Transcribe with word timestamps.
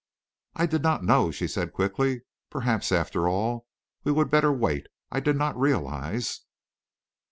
"I 0.55 0.65
did 0.65 0.81
not 0.81 1.03
know," 1.03 1.29
she 1.29 1.47
said, 1.47 1.73
quickly. 1.73 2.23
"Perhaps, 2.49 2.91
after 2.91 3.27
all, 3.27 3.67
we 4.03 4.11
would 4.11 4.31
better 4.31 4.51
wait. 4.51 4.87
I 5.11 5.19
did 5.19 5.35
not 5.37 5.55
realise...." 5.55 6.39